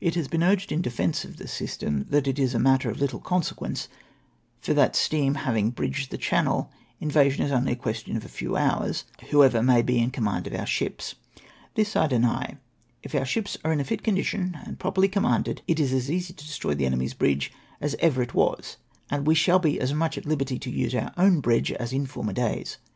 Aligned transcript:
It 0.00 0.16
has 0.16 0.26
been 0.26 0.42
urged, 0.42 0.72
in 0.72 0.82
defence 0.82 1.24
of 1.24 1.36
the 1.36 1.46
system, 1.46 2.04
that 2.10 2.26
it 2.26 2.36
is 2.36 2.52
a 2.52 2.58
matter 2.58 2.90
of 2.90 2.98
little 3.00 3.20
consequence, 3.20 3.86
for 4.60 4.74
that 4.74 4.96
steam 4.96 5.34
having 5.36 5.70
bridged 5.70 6.10
the 6.10 6.18
Channel, 6.18 6.68
invasion 6.98 7.44
is 7.46 7.52
only 7.52 7.74
a 7.74 7.76
question 7.76 8.16
of 8.16 8.24
a 8.24 8.28
few 8.28 8.56
hours, 8.56 9.04
whoever 9.30 9.62
may 9.62 9.82
be 9.82 10.00
in 10.00 10.10
command 10.10 10.48
of 10.48 10.54
our 10.54 10.66
ships. 10.66 11.14
This 11.76 11.94
I 11.94 12.08
deny. 12.08 12.56
If 13.04 13.14
our 13.14 13.20
sliips 13.20 13.56
are 13.64 13.72
in 13.72 13.78
a 13.78 13.84
fit 13.84 14.02
condition, 14.02 14.58
and 14.64 14.80
properly 14.80 15.06
commanded, 15.06 15.62
it 15.68 15.78
is 15.78 15.92
as 15.92 16.10
easy 16.10 16.32
to 16.34 16.44
destroy 16.44 16.74
the 16.74 16.84
enemy's" 16.84 17.14
bridge" 17.24 17.52
as 17.80 17.94
ever 18.00 18.20
it 18.20 18.34
was, 18.34 18.78
and 19.10 19.28
we 19.28 19.36
shall 19.36 19.60
be 19.60 19.78
as 19.80 19.94
much 19.94 20.18
at 20.18 20.24
hberty 20.24 20.58
to 20.60 20.70
use 20.70 20.92
our 20.96 21.12
own 21.16 21.38
bridge 21.38 21.70
as 21.70 21.92
in 21.92 22.04
former 22.04 22.32
days. 22.32 22.78